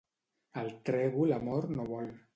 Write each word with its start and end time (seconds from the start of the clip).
El 0.61 0.71
trèvol 0.89 1.37
amor 1.37 1.71
no 1.79 1.87
vol. 1.95 2.13